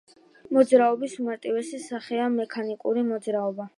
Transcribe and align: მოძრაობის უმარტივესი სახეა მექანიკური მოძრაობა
მოძრაობის 0.57 1.13
უმარტივესი 1.25 1.81
სახეა 1.85 2.25
მექანიკური 2.41 3.05
მოძრაობა 3.15 3.69